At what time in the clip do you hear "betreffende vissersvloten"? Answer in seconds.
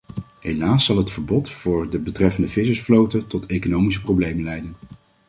1.99-3.27